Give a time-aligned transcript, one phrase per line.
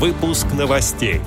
[0.00, 1.20] Выпуск новостей.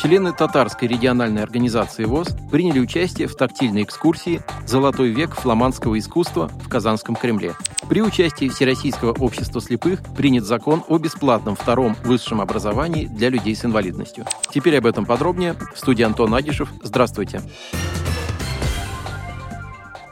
[0.00, 6.70] Члены татарской региональной организации ВОЗ приняли участие в тактильной экскурсии «Золотой век фламандского искусства» в
[6.70, 7.56] Казанском Кремле.
[7.90, 13.62] При участии Всероссийского общества слепых принят закон о бесплатном втором высшем образовании для людей с
[13.66, 14.24] инвалидностью.
[14.50, 15.56] Теперь об этом подробнее.
[15.74, 16.70] В студии Антон Агишев.
[16.82, 17.40] Здравствуйте.
[17.40, 17.95] Здравствуйте.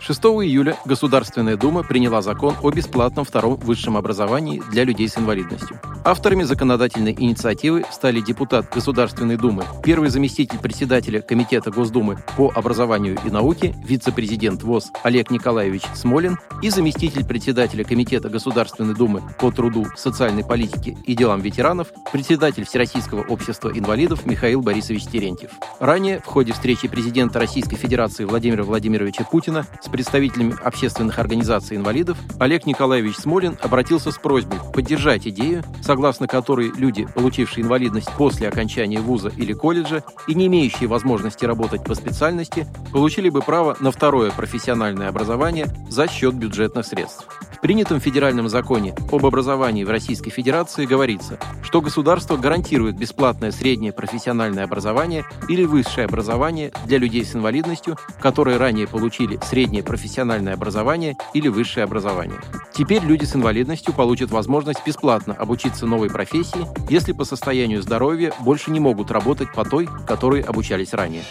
[0.07, 5.81] 6 июля Государственная Дума приняла закон о бесплатном втором высшем образовании для людей с инвалидностью.
[6.07, 13.31] Авторами законодательной инициативы стали депутат Государственной Думы, первый заместитель председателя Комитета Госдумы по образованию и
[13.31, 20.45] науке, вице-президент ВОЗ Олег Николаевич Смолин и заместитель председателя Комитета Государственной Думы по труду, социальной
[20.45, 25.53] политике и делам ветеранов, председатель Всероссийского общества инвалидов Михаил Борисович Терентьев.
[25.81, 32.19] Ранее в ходе встречи президента Российской Федерации Владимира Владимировича Путина с представителями общественных организаций инвалидов,
[32.39, 38.99] Олег Николаевич Смолин обратился с просьбой поддержать идею, согласно которой люди, получившие инвалидность после окончания
[38.99, 44.33] вуза или колледжа и не имеющие возможности работать по специальности, получили бы право на второе
[44.33, 47.29] профессиональное образование за счет бюджетных средств
[47.65, 54.65] принятом федеральном законе об образовании в Российской Федерации говорится, что государство гарантирует бесплатное среднее профессиональное
[54.65, 61.49] образование или высшее образование для людей с инвалидностью, которые ранее получили среднее профессиональное образование или
[61.49, 62.39] высшее образование.
[62.75, 68.73] Теперь люди с инвалидностью получат возможность бесплатно обучиться новой профессии, если по состоянию здоровья больше
[68.73, 71.23] не могут работать по той, которой обучались ранее.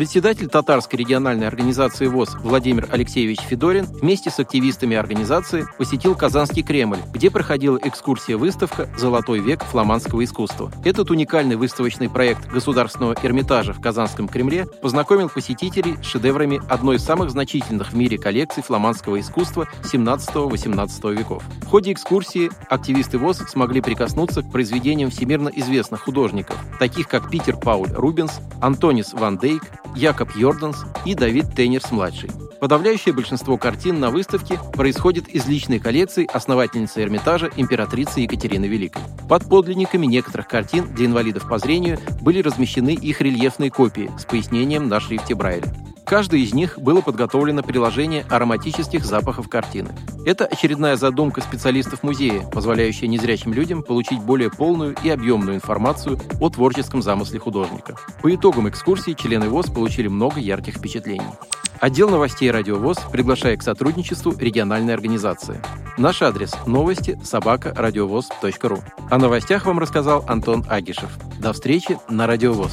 [0.00, 7.00] Председатель татарской региональной организации ВОЗ Владимир Алексеевич Федорин вместе с активистами организации посетил Казанский Кремль,
[7.12, 10.72] где проходила экскурсия-выставка «Золотой век фламандского искусства».
[10.86, 17.04] Этот уникальный выставочный проект Государственного Эрмитажа в Казанском Кремле познакомил посетителей с шедеврами одной из
[17.04, 21.42] самых значительных в мире коллекций фламандского искусства 17-18 веков.
[21.60, 27.58] В ходе экскурсии активисты ВОЗ смогли прикоснуться к произведениям всемирно известных художников, таких как Питер
[27.58, 29.62] Пауль Рубенс, Антонис Ван Дейк,
[29.96, 32.30] Якоб Йорданс и Давид Тейнерс-младший.
[32.60, 39.02] Подавляющее большинство картин на выставке происходит из личной коллекции основательницы Эрмитажа императрицы Екатерины Великой.
[39.28, 44.88] Под подлинниками некоторых картин для инвалидов по зрению были размещены их рельефные копии с пояснением
[44.88, 45.72] на шрифте Брайля.
[46.10, 49.90] Каждой из них было подготовлено приложение ароматических запахов картины.
[50.26, 56.50] Это очередная задумка специалистов музея, позволяющая незрячим людям получить более полную и объемную информацию о
[56.50, 57.94] творческом замысле художника.
[58.22, 61.30] По итогам экскурсии члены ВОЗ получили много ярких впечатлений.
[61.78, 65.62] Отдел новостей «Радиовоз» приглашает к сотрудничеству региональной организации.
[65.96, 68.78] Наш адрес– новости собака ру.
[69.10, 71.16] О новостях вам рассказал Антон Агишев.
[71.38, 72.72] До встречи на «Радиовоз».